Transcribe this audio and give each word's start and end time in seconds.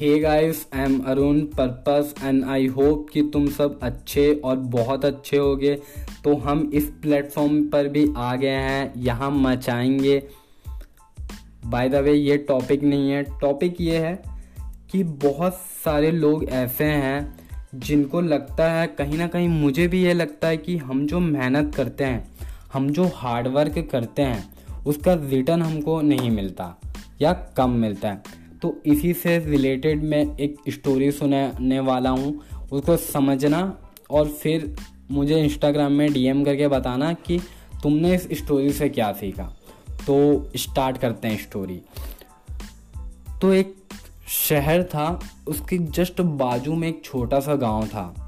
Hey 0.00 0.18
guys 0.18 0.68
I 0.74 0.82
am 0.82 1.00
Arun 1.00 1.40
purpose 1.40 2.14
and 2.24 2.44
I 2.44 2.66
hope 2.66 3.06
कि 3.12 3.22
तुम 3.22 3.48
सब 3.48 3.80
अच्छे 3.82 4.40
और 4.44 4.56
बहुत 4.56 5.04
अच्छे 5.04 5.36
होगे। 5.36 5.74
तो 6.24 6.36
हम 6.36 6.70
इस 6.74 6.84
प्लेटफॉर्म 6.84 7.68
पर 7.68 7.88
भी 7.88 8.12
आ 8.16 8.36
गए 8.36 8.48
हैं, 8.48 8.92
यहाँ 8.96 9.30
मचाएँगे। 9.30 10.28
बाय 11.66 11.88
द 11.88 11.94
वे 11.94 12.12
ये 12.12 12.36
टॉपिक 12.36 12.82
नहीं 12.82 13.10
है। 13.10 13.22
टॉपिक 13.22 13.80
ये 13.80 13.98
है 13.98 14.22
कि 14.90 15.04
बहुत 15.04 15.54
सारे 15.84 16.10
लोग 16.10 16.44
ऐसे 16.44 16.84
हैं 16.84 17.38
जिनको 17.74 18.20
लगता 18.20 18.72
है, 18.72 18.86
कहीं 18.86 19.18
ना 19.18 19.26
कहीं 19.26 19.48
मुझे 19.48 19.88
भी 19.88 20.04
ये 20.04 20.14
लगता 20.14 20.48
है 20.48 20.56
कि 20.56 20.76
हम 20.76 21.06
जो 21.06 21.20
मेहनत 21.20 21.74
करते 21.74 22.04
हैं, 22.04 22.28
हम 22.72 22.90
जो 22.90 23.10
हार्डवर्क 23.14 23.88
करते 23.92 24.22
हैं, 24.22 24.48
उसका 24.86 25.14
रिटर्न 25.14 25.62
हमको 25.62 26.00
नहीं 26.00 26.30
मिलता 26.30 26.80
या 27.20 27.32
कम 27.32 27.70
मिलता 27.70 28.08
है। 28.08 28.47
तो 28.62 28.76
इसी 28.86 29.12
से 29.14 29.38
रिलेटेड 29.40 30.02
मैं 30.04 30.24
एक 30.36 30.56
स्टोरी 30.68 31.10
सुनाने 31.12 31.80
वाला 31.80 32.10
हूँ। 32.10 32.32
उसको 32.72 32.96
समझना 32.96 33.60
और 34.10 34.28
फिर 34.28 34.74
मुझे 35.10 35.40
इंस्टाग्राम 35.42 35.92
में 35.92 36.12
डीएम 36.12 36.44
करके 36.44 36.68
बताना 36.68 37.12
कि 37.26 37.38
तुमने 37.82 38.14
इस 38.14 38.28
स्टोरी 38.32 38.72
से 38.72 38.88
क्या 38.88 39.12
सीखा। 39.12 39.44
तो 40.06 40.50
स्टार्ट 40.56 40.98
करते 40.98 41.28
हैं 41.28 41.38
स्टोरी 41.38 41.80
तो 43.42 43.52
एक 43.54 43.74
शहर 44.28 44.82
था, 44.84 45.20
उसके 45.48 45.78
जस्ट 45.78 46.20
बाजू 46.20 46.74
में 46.74 46.88
एक 46.88 47.00
छोटा 47.04 47.40
सा 47.40 47.54
गाँव 47.56 47.86
था। 47.86 48.24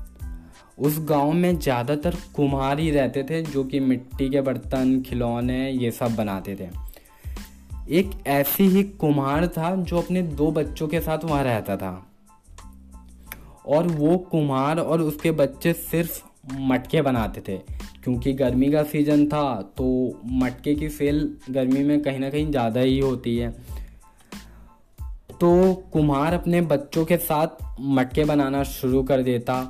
उस 0.78 0.98
गाँव 1.00 1.32
में 1.32 1.58
ज़्यादातर 1.58 2.16
कुम्हार 2.36 2.78
ही 2.78 2.90
रहते 2.90 3.22
थे, 3.22 3.42
जो 3.42 3.64
कि 3.64 3.80
मिट्टी 3.80 4.28
के 4.30 4.40
बर्तन, 4.40 5.00
खिलौने 5.00 5.70
ये 5.70 5.90
सब 5.90 6.14
बनाते 6.16 6.54
थे। 6.56 6.68
एक 7.90 8.10
ऐसी 8.26 8.64
ही 8.68 8.82
कुम्हार 8.82 9.46
था 9.46 9.74
जो 9.76 9.98
अपने 9.98 10.22
दो 10.22 10.50
बच्चों 10.50 10.88
के 10.88 11.00
साथ 11.00 11.24
वहाँ 11.24 11.42
रहता 11.44 11.76
था। 11.76 12.06
और 13.66 13.86
वो 13.86 14.16
कुम्हार 14.30 14.78
और 14.78 15.00
उसके 15.00 15.30
बच्चे 15.30 15.72
सिर्फ़ 15.72 16.20
मटके 16.60 17.02
बनाते 17.02 17.40
थे। 17.48 17.56
क्योंकि 18.04 18.32
गर्मी 18.32 18.70
का 18.72 18.82
सीज़न 18.82 19.26
था 19.26 19.42
तो 19.76 19.86
मटके 20.26 20.74
की 20.74 20.88
सेल 20.88 21.36
गर्मी 21.50 21.82
में 21.84 22.00
कहीं 22.02 22.18
ना 22.18 22.30
कहीं 22.30 22.50
ज़्यादा 22.50 22.80
ही 22.80 22.98
होती 22.98 23.36
है। 23.36 23.50
तो 25.40 25.74
कुम्हार 25.92 26.34
अपने 26.34 26.60
बच्चों 26.60 27.04
के 27.04 27.16
साथ 27.16 27.62
मटके 27.80 28.24
बनाना 28.24 28.62
शुरू 28.62 29.02
कर 29.02 29.22
देता 29.22 29.62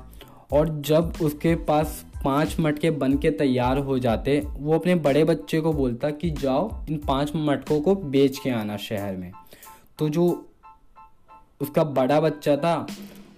और 0.52 0.80
जब 0.80 1.12
उसके 1.22 1.54
पास 1.54 2.04
पाँच 2.24 2.56
मटके 2.60 2.90
बन 2.90 3.18
के 3.18 3.30
तैयार 3.30 3.78
हो 3.78 3.98
जाते, 3.98 4.46
वो 4.56 4.74
अपने 4.74 4.94
बड़े 4.94 5.24
बच्चे 5.24 5.60
को 5.60 5.72
बोलता 5.72 6.10
कि 6.10 6.30
जाओ, 6.30 6.84
इन 6.90 6.98
पाँच 6.98 7.32
मटकों 7.36 7.80
को 7.80 7.94
बेच 7.94 8.38
के 8.38 8.50
आना 8.50 8.76
शहर 8.76 9.16
में। 9.16 9.32
तो 9.98 10.08
जो 10.08 10.46
उसका 11.60 11.84
बड़ा 11.84 12.20
बच्चा 12.20 12.56
था, 12.56 12.86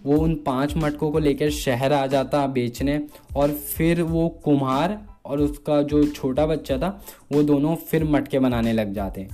वो 0.05 0.19
उन 0.19 0.35
पाँच 0.35 0.77
मटकों 0.77 1.11
को 1.11 1.19
लेकर 1.19 1.51
शहर 1.51 1.93
आ 1.93 2.07
जाता 2.07 2.47
बेचने, 2.47 3.01
और 3.37 3.51
फिर 3.51 4.03
वो 4.03 4.29
कुम्हार 4.29 5.07
और 5.25 5.41
उसका 5.41 5.83
जो 5.83 6.07
छोटा 6.07 6.47
बच्चा 6.47 6.79
था, 6.79 7.05
वो 7.33 7.43
दोनों 7.43 7.77
फिर 7.77 8.05
मटके 8.05 8.39
बनाने 8.39 8.73
लग 8.73 8.93
जाते। 8.93 9.29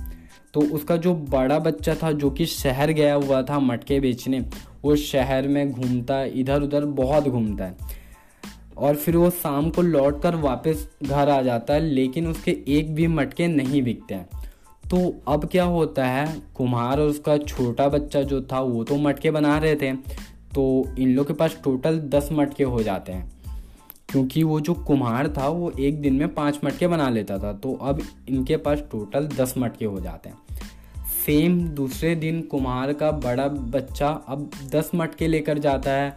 तो 0.53 0.61
उसका 0.61 0.97
जो 0.97 1.13
बड़ा 1.13 1.59
बच्चा 1.59 1.95
था, 1.95 2.11
जो 2.11 2.29
कि 2.29 2.45
शहर 2.45 2.91
गया 2.91 3.13
हुआ 3.13 3.41
था 3.41 3.59
मटके 3.59 3.99
बेचने, 3.99 4.39
वो 4.83 4.95
शहर 4.95 5.47
में 5.47 5.71
घूमता 5.71 6.23
इधर 6.23 6.61
उधर 6.61 6.85
बहुत 6.85 7.27
घूमता 7.27 7.65
है। 7.65 7.98
और 8.79 8.95
फिर 8.95 9.17
वो 9.17 9.29
शाम 9.29 9.69
को 9.69 9.81
लौट 9.81 10.21
कर 10.21 10.35
वापस 10.35 10.89
घर 11.03 11.29
आ 11.29 11.41
जाता 11.41 11.73
है, 11.73 11.79
लेकिन 11.79 12.27
उसके 12.27 12.57
एक 12.67 12.95
भी 12.95 13.07
मटके 13.07 13.47
नहीं 13.47 13.83
बिकते 13.83 14.13
हैं। 14.13 14.29
तो 14.89 15.21
अब 15.27 15.45
क्या 15.45 15.63
होता 15.63 16.05
है, 16.05 16.41
कुम्हार 16.55 16.99
और 16.99 17.07
उसका 17.07 17.37
छोटा 17.37 17.89
बच्चा 17.89 18.21
जो 18.21 18.41
था, 18.41 18.59
वो 18.59 18.83
तो 18.83 18.95
मटके 18.95 19.31
बना 19.31 19.57
रहे 19.57 19.75
थे। 19.75 19.93
तो 20.55 20.89
इन 20.99 21.15
लोग 21.15 21.27
के 21.27 21.33
पास 21.33 21.57
टोटल 21.63 21.99
दस 21.99 22.29
मटके 22.31 22.63
हो 22.63 22.83
जाते 22.83 23.11
हैं। 23.11 23.31
क्योंकि 24.09 24.43
वो 24.43 24.59
जो 24.59 24.73
कुम्हार 24.73 25.27
था, 25.27 25.47
वो 25.47 25.71
एक 25.79 26.01
दिन 26.01 26.13
में 26.13 26.33
पाँच 26.33 26.59
मटके 26.63 26.87
बना 26.87 27.09
लेता 27.09 27.37
था। 27.37 27.53
तो 27.53 27.73
अब 27.73 28.01
इनके 28.29 28.57
पास 28.57 28.79
टोटल 28.91 29.27
दस 29.27 29.53
मटके 29.57 29.85
हो 29.85 29.99
जाते 29.99 30.29
हैं। 30.29 30.37
सेम 31.25 31.61
दूसरे 31.61 32.15
दिन 32.15 32.41
कुम्हार 32.41 32.93
का 32.93 33.11
बड़ा 33.11 33.47
बच्चा 33.47 34.07
अब 34.07 34.51
दस 34.71 34.91
मटके 34.95 35.27
लेकर 35.27 35.57
जाता 35.57 35.91
है। 35.91 36.15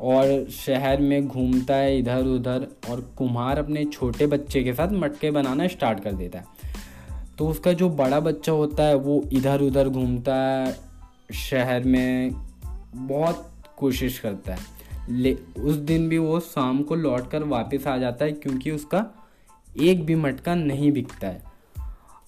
और 0.00 0.50
शहर 0.50 1.00
में 1.00 1.28
घूमता 1.28 1.74
है 1.74 1.98
इधर 1.98 2.24
उधर 2.24 2.66
और 2.90 3.14
कुम्हार 3.18 3.58
अपने 3.58 3.84
छोटे 3.84 4.26
बच्चे 4.26 4.64
के 4.64 4.74
साथ 4.74 4.88
मटके 4.92 5.30
बनाना 5.30 5.66
स्टार्ट 5.66 6.00
कर 6.00 6.12
देता 6.12 6.38
है। 6.38 6.44
तो 7.38 7.48
उसका 7.48 7.72
जो 7.72 7.88
बड़ा 7.88 8.20
बच्चा 8.20 8.52
होता 8.52 8.82
है, 8.82 8.94
वो 8.94 9.24
इधर 9.32 9.60
उधर 9.60 9.88
घूमता 9.88 10.34
है, 10.34 10.76
शहर 11.34 11.84
में 11.84 12.30
बहुत 12.94 13.52
कोशिश 13.76 14.18
करता 14.18 14.54
है। 14.54 14.58
ले, 15.10 15.38
उस 15.58 15.74
दिन 15.74 16.08
भी 16.08 16.18
वो 16.18 16.40
शाम 16.40 16.82
को 16.82 16.94
लौट 16.94 17.30
कर 17.30 17.42
वापस 17.42 17.86
आ 17.86 17.96
जाता 17.96 18.24
है 18.24 18.32
क्योंकि 18.32 18.70
उसका 18.70 19.06
एक 19.80 20.06
भी 20.06 20.14
मटका 20.14 20.54
नहीं 20.54 20.92
बिकता 20.92 21.26
है। 21.26 21.42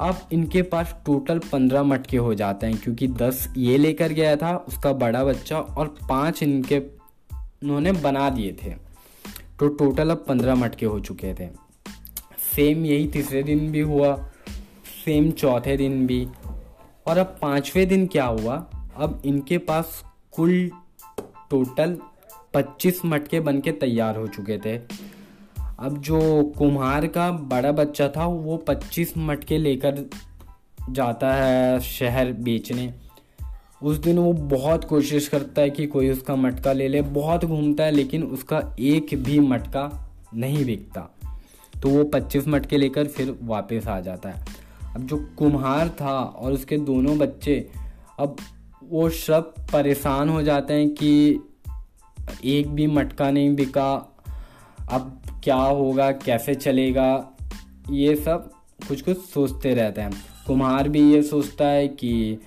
अब 0.00 0.20
इनके 0.32 0.62
पास 0.62 0.96
टोटल 1.06 1.38
पंद्रह 1.38 1.82
मटके 1.82 2.16
हो 2.16 2.34
जाते 2.34 2.66
हैं 2.66 2.76
क्योंकि 2.76 3.08
दस 3.08 3.54
ये 3.56 3.78
लेकर 3.78 4.12
गया 4.12 4.36
था, 4.36 4.56
उसका 4.68 4.92
बड़ा 4.92 5.24
बच्चा 5.24 5.58
और 5.58 5.86
पाँच 6.08 6.42
इनके 6.42 6.99
उन्होंने 7.62 7.92
बना 7.92 8.30
दिए 8.30 8.52
थे। 8.52 8.70
तो 9.58 9.68
टोटल 9.68 10.10
अब 10.10 10.24
पंद्रह 10.28 10.54
मटके 10.54 10.86
हो 10.86 11.00
चुके 11.00 11.34
थे। 11.34 11.48
सेम 12.56 12.84
यही 12.86 13.08
तीसरे 13.08 13.42
दिन 13.42 13.72
भी 13.72 13.80
हुआ 13.80 14.16
सेम 15.04 15.30
चौथे 15.30 15.76
दिन 15.76 16.06
भी। 16.06 16.28
और 17.06 17.18
अब 17.18 17.38
पाँचवें 17.42 17.88
दिन 17.88 18.06
क्या 18.06 18.24
हुआ? 18.24 18.56
अब 18.96 19.22
इनके 19.24 19.58
पास 19.58 20.04
कुल 20.32 20.70
टोटल 21.50 21.98
पच्चीस 22.54 23.04
मटके 23.04 23.40
बन 23.40 23.60
के 23.60 23.72
तैयार 23.72 24.16
हो 24.16 24.26
चुके 24.26 24.58
थे। 24.58 24.78
अब 25.78 25.96
जो 25.98 26.42
कुम्हार 26.58 27.06
का 27.06 27.30
बड़ा 27.30 27.72
बच्चा 27.72 28.08
था, 28.08 28.26
वो 28.26 28.56
पच्चीस 28.56 29.14
मटके 29.18 29.58
लेकर 29.58 30.10
जाता 30.90 31.34
है 31.34 31.80
शहर 31.80 32.32
बेचने। 32.32 32.94
उस 33.82 33.96
दिन 33.96 34.18
वो 34.18 34.32
बहुत 34.32 34.84
कोशिश 34.84 35.28
करता 35.28 35.62
है 35.62 35.70
कि 35.70 35.86
कोई 35.86 36.10
उसका 36.10 36.36
मटका 36.36 36.72
ले 36.72 36.88
ले, 36.88 37.02
बहुत 37.02 37.44
घूमता 37.44 37.84
है, 37.84 37.90
लेकिन 37.90 38.22
उसका 38.22 38.76
एक 38.80 39.06
भी 39.14 39.40
मटका 39.40 40.14
नहीं 40.34 40.64
बिकता। 40.64 41.00
तो 41.82 41.88
वो 41.88 42.04
पच्चीस 42.04 42.48
मटके 42.48 42.76
लेकर 42.76 43.06
फिर 43.06 43.38
वापस 43.42 43.86
आ 43.88 44.00
जाता 44.00 44.28
है। 44.28 44.44
अब 44.94 45.06
जो 45.06 45.16
कुम्हार 45.38 45.88
था 45.88 46.20
और 46.22 46.52
उसके 46.52 46.76
दोनों 46.76 47.18
बच्चे, 47.18 47.70
अब 48.18 48.36
वो 48.84 49.10
सब 49.10 49.54
परेशान 49.72 50.28
हो 50.28 50.42
जाते 50.42 50.74
हैं 50.74 50.88
कि 50.88 51.40
एक 52.44 52.68
भी 52.68 52.86
मटका 52.86 53.30
नहीं 53.30 53.54
बिका, 53.54 54.16
अब 54.92 55.22
क्या 55.44 55.56
होगा, 55.56 56.12
कैसे 56.12 56.54
चलेगा, 56.54 57.30
ये 57.90 58.16
सब 58.16 58.50
कुछ 58.88 59.02
कुछ 59.02 59.18
सोचते 59.18 59.74
रहते 59.74 60.00
हैं। 60.00 60.12
कुम्हार 60.46 60.88
भी 60.88 61.12
ये 61.12 61.22
सोचता 61.22 61.66
है 61.66 61.88
कि 61.88 62.38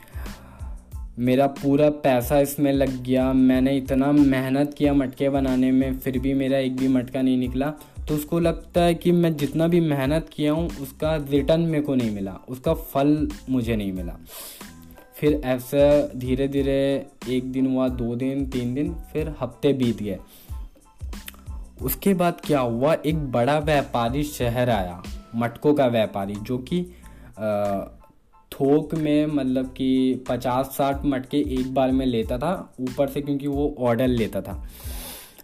मेरा 1.20 1.48
पूरा 1.48 1.90
पैसा 1.90 2.40
इसमें 2.40 2.74
लग 2.74 3.04
गया। 3.04 3.34
मैंने 3.34 3.78
इतना 3.78 4.12
मेहनत 4.12 4.74
किया 4.74 4.94
मटके 4.94 5.30
बनाने 5.30 5.72
में, 5.72 6.00
फिर 6.00 6.20
भी 6.20 6.34
मेरा 6.34 6.58
एक 6.58 6.76
भी 6.76 6.88
मटका 6.88 7.22
नहीं 7.22 7.38
निकला। 7.38 7.74
तो 8.08 8.16
उसको 8.16 8.40
लगता 8.40 8.82
है 8.82 8.96
कि 8.96 9.12
मैं 9.12 9.36
जितना 9.38 9.68
भी 9.68 9.80
मेहनत 9.80 10.30
किया 10.34 10.52
हूँ, 10.52 10.70
उसका 10.82 11.16
रिटर्न 11.16 11.62
मेरे 11.62 11.82
को 11.82 11.96
नहीं 11.96 12.12
मिला। 12.12 12.40
उसका 12.50 12.74
फल 12.74 13.30
मुझे 13.50 13.76
नहीं 13.76 13.92
मिला। 13.94 14.18
फिर 15.16 15.42
ऐसा 15.46 16.12
धीरे 16.16 16.48
धीरे 16.48 17.06
एक 17.30 17.52
दिन 17.52 17.68
हुआ, 17.68 17.88
दो 17.88 18.16
दिन, 18.16 18.46
तीन 18.46 18.74
दिन, 18.74 18.94
फिर 19.14 19.36
हफ़्ते 19.42 19.74
बीत 19.74 20.02
गए। 20.04 20.20
उसके 21.82 22.14
बाद 22.14 22.42
क्या 22.46 22.60
हुआ, 22.60 22.94
एक 22.94 23.32
बड़ा 23.32 23.60
व्यापारी 23.60 24.24
शहर 24.24 24.70
आया, 24.70 25.04
मटकों 25.36 25.74
का 25.74 25.88
व्यापारी, 25.88 26.36
जो 26.36 26.58
कि 26.58 26.86
थोक 28.54 28.96
में 28.96 29.26
मतलब 29.26 29.66
कि 29.66 30.16
पचास 30.30 30.66
साठ 30.66 31.06
मटके 31.06 31.38
एक 31.38 31.74
बार 31.74 31.92
में 31.92 32.06
लेता 32.06 32.38
था, 32.38 32.74
ऊपर 32.82 33.08
से 33.08 33.22
क्योंकि 33.22 33.48
वो 33.48 33.76
ऑर्डर 33.80 34.08
लेता 34.08 34.42
था। 34.42 34.66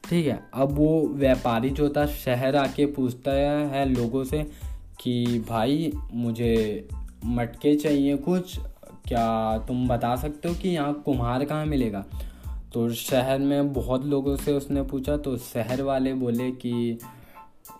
ठीक 0.09 0.27
है, 0.27 0.49
अब 0.53 0.71
वो 0.71 1.07
व्यापारी 1.07 1.69
जो 1.69 1.89
था, 1.89 2.05
शहर 2.05 2.55
आके 2.55 2.85
पूछता 2.85 3.31
है 3.31 3.93
लोगों 3.93 4.23
से 4.23 4.43
कि, 5.01 5.45
भाई, 5.49 5.91
मुझे 6.13 6.87
मटके 7.25 7.75
चाहिए 7.75 8.17
कुछ, 8.17 8.59
क्या 9.07 9.57
तुम 9.57 9.87
बता 9.87 10.15
सकते 10.15 10.49
हो 10.49 10.55
कि 10.55 10.69
यहाँ 10.69 10.93
कुम्हार 11.05 11.45
कहाँ 11.45 11.65
मिलेगा? 11.65 12.05
तो 12.73 12.89
शहर 12.89 13.39
में 13.39 13.73
बहुत 13.73 14.05
लोगों 14.05 14.35
से 14.35 14.53
उसने 14.53 14.81
पूछा 14.81 15.17
तो 15.17 15.37
शहर 15.37 15.81
वाले 15.81 16.13
बोले 16.13 16.51
कि, 16.51 16.99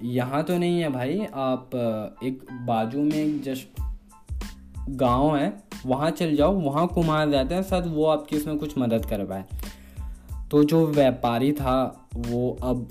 यहाँ 0.03 0.43
तो 0.43 0.57
नहीं 0.57 0.79
है 0.79 0.89
भाई, 0.89 1.25
आप 1.33 1.69
एक 2.23 2.43
बाजू 2.51 2.99
में 2.99 3.41
जस्ट 3.41 3.67
गाँव 4.89 5.37
है, 5.37 5.63
वहाँ 5.85 6.11
चल 6.11 6.35
जाओ, 6.35 6.53
वहाँ 6.53 6.87
कुमार 6.87 7.29
जाते 7.29 7.55
हैं, 7.55 7.63
शायद 7.63 7.85
वो 7.87 8.05
आपकी 8.05 8.35
इसमें 8.35 8.57
कुछ 8.57 8.77
मदद 8.77 9.05
कर 9.05 9.25
पाए। 9.25 9.45
तो 10.51 10.63
जो 10.63 10.87
व्यापारी 10.87 11.51
था, 11.51 12.07
वो 12.15 12.57
अब 12.63 12.87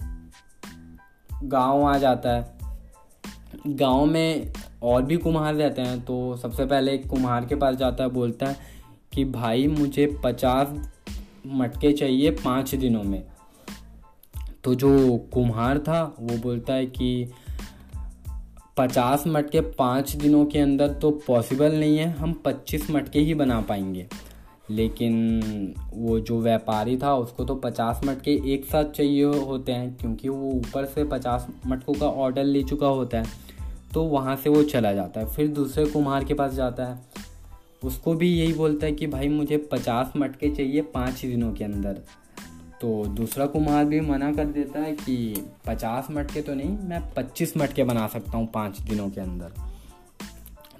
गाँव 1.44 1.82
आ 1.82 1.98
जाता 1.98 2.30
है। 2.30 2.58
गाँव 3.66 4.06
में 4.06 4.52
और 4.82 5.02
भी 5.02 5.16
कुम्हार 5.16 5.54
रहते 5.54 5.82
हैं 5.82 6.00
तो 6.00 6.36
सबसे 6.36 6.66
पहले 6.66 6.92
एक 6.92 7.06
कुम्हार 7.06 7.44
के 7.44 7.54
पास 7.54 7.74
जाता 7.74 8.04
है, 8.04 8.10
बोलता 8.10 8.46
है 8.46 8.56
कि, 9.12 9.24
भाई, 9.24 9.66
मुझे 9.66 10.18
पचास 10.24 10.90
मटके 11.46 11.92
चाहिए 11.92 12.30
पाँच 12.30 12.74
दिनों 12.74 13.02
में। 13.02 13.22
तो 14.64 14.74
जो 14.74 15.18
कुम्हार 15.18 15.78
था, 15.78 16.16
वो 16.20 16.38
बोलता 16.38 16.72
है 16.72 16.86
कि 16.86 17.32
पचास 18.78 19.24
मटके 19.26 19.60
पाँच 19.60 20.12
दिनों 20.12 20.44
के 20.46 20.58
अंदर 20.58 20.92
तो 20.92 21.10
पॉसिबल 21.26 21.72
नहीं 21.72 21.98
है, 21.98 22.10
हम 22.10 22.32
पच्चीस 22.44 22.90
मटके 22.90 23.20
ही 23.20 23.34
बना 23.34 23.60
पाएँगे। 23.60 24.06
लेकिन 24.70 25.74
वो 25.94 26.18
जो 26.20 26.40
व्यापारी 26.40 26.96
था, 26.96 27.14
उसको 27.14 27.44
तो 27.44 27.54
पचास 27.54 28.00
मटके 28.04 28.54
एक 28.54 28.64
साथ 28.64 28.84
चाहिए 28.84 29.24
होते 29.24 29.72
हैं, 29.72 29.96
क्योंकि 29.96 30.28
वो 30.28 30.50
ऊपर 30.50 30.84
से 30.84 31.04
पचास 31.04 31.46
मटकों 31.66 31.94
का 31.94 32.06
ऑर्डर 32.06 32.44
ले 32.44 32.62
चुका 32.62 32.86
होता 32.86 33.18
है 33.18 33.24
तो 33.94 34.02
वहाँ 34.04 34.36
से 34.36 34.50
वो 34.50 34.62
चला 34.62 34.92
जाता 34.92 35.20
है, 35.20 35.26
फिर 35.26 35.48
दूसरे 35.48 35.84
कुम्हार 35.86 36.24
के 36.24 36.34
पास 36.34 36.52
जाता 36.52 36.86
है। 36.86 36.98
उसको 37.84 38.14
भी 38.14 38.28
यही 38.28 38.52
बोलता 38.52 38.86
है 38.86 38.92
कि, 38.92 39.06
भाई, 39.06 39.28
मुझे 39.28 39.56
पचास 39.56 40.12
मटके 40.16 40.48
चाहिए 40.50 40.82
पाँच 40.82 41.20
दिनों 41.22 41.52
के 41.52 41.64
अंदर। 41.64 42.00
तो 42.80 43.06
दूसरा 43.06 43.46
कुम्हार 43.46 43.84
भी 43.84 44.00
मना 44.00 44.32
कर 44.32 44.44
देता 44.44 44.80
है 44.80 44.92
कि 44.92 45.44
पचास 45.66 46.06
मटके 46.10 46.42
तो 46.42 46.54
नहीं, 46.54 46.78
मैं 46.78 47.14
पच्चीस 47.14 47.56
मटके 47.56 47.84
बना 47.84 48.06
सकता 48.06 48.38
हूँ 48.38 48.46
पाँच 48.46 48.78
दिनों 48.78 49.10
के 49.10 49.20
अंदर। 49.20 49.52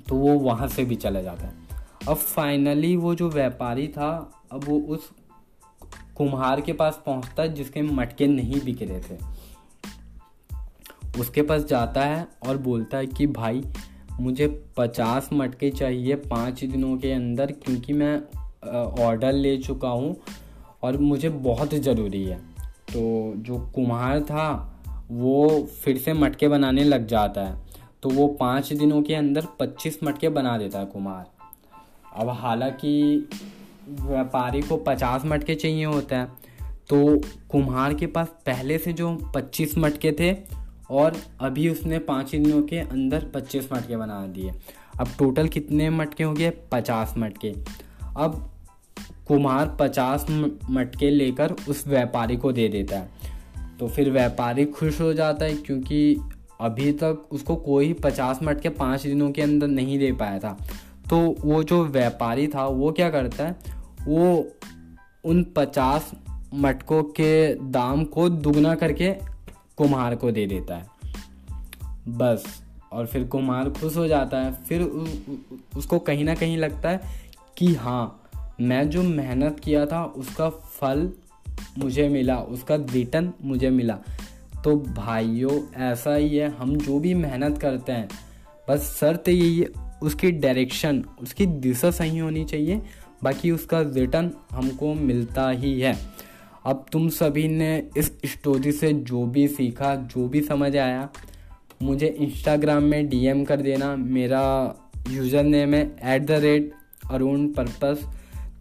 तो 0.08 0.14
वो 0.14 0.38
वहाँ 0.38 0.68
से 0.68 0.84
भी 0.84 0.96
चला 0.96 1.22
जाता 1.22 1.46
है। 1.46 1.54
अब 2.08 2.16
फाइनली 2.16 2.96
वो 2.96 3.14
जो 3.14 3.30
व्यापारी 3.30 3.88
था, 3.88 4.32
अब 4.52 4.64
वो 4.64 4.80
उस 4.80 5.10
कुम्हार 6.16 6.60
के 6.60 6.72
पास 6.72 7.02
पहुँचता 7.06 7.42
है 7.42 7.54
जिसके 7.54 7.82
मटके 7.82 8.26
नहीं 8.26 8.60
बिक 8.60 8.82
रहे 8.82 9.00
थे। 9.00 9.18
उसके 11.20 11.42
पास 11.42 11.64
जाता 11.64 12.04
है 12.04 12.28
और 12.46 12.56
बोलता 12.56 12.98
है 12.98 13.06
कि, 13.06 13.26
भाई, 13.26 13.64
मुझे 14.20 14.64
पचास 14.76 15.28
मटके 15.32 15.70
चाहिए 15.70 16.14
पाँच 16.14 16.64
दिनों 16.64 16.96
के 16.96 17.12
अंदर 17.12 17.52
क्योंकि 17.52 17.92
मैं 17.92 18.22
ऑर्डर 19.04 19.32
ले 19.32 19.56
चुका 19.58 19.88
हूँ। 19.88 20.16
और 20.82 20.96
मुझे 20.96 21.28
बहुत 21.28 21.74
ज़रूरी 21.74 22.24
है। 22.24 22.36
तो 22.92 23.32
जो 23.36 23.58
कुम्हार 23.74 24.20
था, 24.20 24.74
वो 25.10 25.68
फिर 25.82 25.98
से 25.98 26.12
मटके 26.12 26.48
बनाने 26.48 26.84
लग 26.84 27.06
जाता 27.06 27.40
है। 27.40 27.66
तो 28.02 28.10
वो 28.10 28.26
पाँच 28.28 28.72
दिनों 28.72 29.02
के 29.02 29.14
अंदर 29.14 29.46
पच्चीस 29.60 29.98
मटके 30.04 30.28
बना 30.28 30.56
देता 30.58 30.78
है 30.78 30.86
कुम्हार। 30.86 31.26
अब 32.16 32.28
हालाँकि 32.30 33.28
व्यापारी 33.88 34.60
को 34.62 34.76
पचास 34.76 35.22
मटके 35.26 35.54
चाहिए 35.54 35.84
होता 35.84 36.18
है 36.18 36.26
तो 36.88 36.98
कुम्हार 37.50 37.94
के 37.94 38.06
पास 38.06 38.28
पहले 38.46 38.78
से 38.78 38.92
जो 38.92 39.14
पच्चीस 39.34 39.76
मटके 39.78 40.12
थे 40.12 40.34
और 40.90 41.16
अभी 41.40 41.68
उसने 41.68 41.98
पाँच 41.98 42.30
दिनों 42.30 42.62
के 42.62 42.78
अंदर 42.78 43.24
पच्चीस 43.34 43.68
मटके 43.72 43.96
बना 43.96 44.26
दिए। 44.26 44.52
अब 45.00 45.08
टोटल 45.18 45.48
कितने 45.48 45.90
मटके 45.90 46.24
हो 46.24 46.32
गए? 46.32 46.50
पचास 46.72 47.14
मटके। 47.18 47.52
अब 48.16 48.50
कुम्हार 49.28 49.76
पचास 49.80 50.26
मटके 50.70 51.10
लेकर 51.10 51.52
उस 51.68 51.88
व्यापारी 51.88 52.36
को 52.36 52.52
दे 52.52 52.68
देता 52.68 52.98
है। 52.98 53.08
तो 53.80 53.88
फिर 53.88 54.10
व्यापारी 54.10 54.64
खुश 54.64 55.00
हो 55.00 55.12
जाता 55.12 55.44
है 55.44 55.54
क्योंकि 55.54 56.16
अभी 56.60 56.92
तक 56.92 57.28
उसको 57.32 57.56
कोई 57.56 57.92
पचास 57.92 58.38
मटके 58.42 58.68
पाँच 58.68 59.02
दिनों 59.02 59.30
के 59.30 59.42
अंदर 59.42 59.66
नहीं 59.66 59.98
दे 59.98 60.12
पाया 60.12 60.38
था। 60.38 60.58
तो 61.10 61.36
वो 61.40 61.62
जो 61.62 61.84
व्यापारी 61.84 62.46
था, 62.46 62.66
वो 62.66 62.92
क्या 62.92 63.10
करता 63.10 63.46
है? 63.46 63.56
वो 64.04 64.48
उन 65.24 65.46
पचास 65.56 66.12
मटकों 66.54 67.02
के 67.02 67.54
दाम 67.54 68.04
को 68.04 68.28
दुगना 68.28 68.74
करके 68.74 69.12
कुम्हार 69.76 70.16
को 70.16 70.30
दे 70.30 70.46
देता 70.46 70.76
है। 70.76 70.86
बस, 72.08 72.62
और 72.92 73.06
फिर 73.06 73.24
कुम्हार 73.24 73.70
खुश 73.70 73.96
हो 73.96 74.08
जाता 74.08 74.38
है। 74.38 74.52
फिर 74.52 74.82
उसको 75.76 75.98
कहीं 75.98 76.24
ना 76.24 76.34
कहीं 76.34 76.58
लगता 76.58 76.88
है 76.88 77.00
कि 77.56 77.74
हाँ 77.74 78.17
मैं 78.60 78.90
जो 78.90 79.02
मेहनत 79.02 79.60
किया 79.64 79.86
था, 79.86 80.04
उसका 80.04 80.48
फल 80.50 81.12
मुझे 81.78 82.08
मिला, 82.08 82.36
उसका 82.36 82.74
रिटर्न 82.74 83.32
मुझे 83.44 83.70
मिला। 83.70 83.98
तो 84.64 84.76
भाइयों, 84.76 85.82
ऐसा 85.82 86.14
ही 86.14 86.36
है, 86.36 86.48
हम 86.56 86.76
जो 86.76 86.98
भी 86.98 87.14
मेहनत 87.14 87.58
करते 87.58 87.92
हैं, 87.92 88.08
बस 88.68 88.96
शर्त 89.00 89.28
यही 89.28 89.58
है, 89.58 89.66
उसकी 90.02 90.30
डायरेक्शन 90.30 91.04
उसकी 91.22 91.46
दिशा 91.46 91.90
सही 91.90 92.18
होनी 92.18 92.44
चाहिए, 92.44 92.82
बाकी 93.24 93.50
उसका 93.50 93.80
रिटर्न 93.80 94.30
हमको 94.50 94.94
मिलता 94.94 95.48
ही 95.50 95.80
है। 95.80 95.96
अब 96.66 96.86
तुम 96.92 97.08
सभी 97.08 97.48
ने 97.48 97.88
इस 97.96 98.12
स्टोरी 98.26 98.72
से 98.72 98.92
जो 98.92 99.24
भी 99.26 99.48
सीखा, 99.48 99.94
जो 99.94 100.28
भी 100.28 100.40
समझ 100.40 100.76
आया, 100.76 101.08
मुझे 101.82 102.06
इंस्टाग्राम 102.06 102.82
में 102.82 103.08
डीएम 103.08 103.44
कर 103.44 103.60
देना। 103.60 103.96
मेरा 103.96 104.74
यूज़र 105.10 105.42
नेम 105.42 105.74
है 105.74 105.96
at 106.02 106.22
the 106.22 106.30
rate 106.30 106.72
Arun 107.10 107.46
purpose 107.48 108.17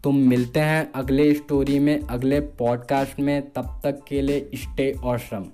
तुम 0.08 0.16
मिलते 0.16 0.60
हैं 0.60 0.92
अगले 0.92 1.34
स्टोरी 1.34 1.80
में, 1.80 2.02
अगले 2.02 2.40
पॉडकास्ट 2.40 3.20
में, 3.20 3.52
तब 3.52 3.82
तक 3.84 4.00
के 4.08 4.22
लिए 4.22 4.50
स्टे 4.56 4.94
ऑसम 5.04 5.46